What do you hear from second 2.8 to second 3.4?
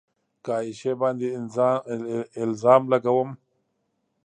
لګوم